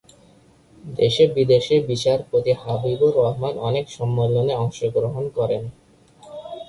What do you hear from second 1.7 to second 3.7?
বিচারপতি হাবিবুর রহমান